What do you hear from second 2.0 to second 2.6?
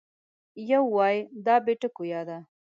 یا ده